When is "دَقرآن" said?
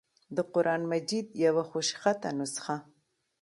0.37-0.81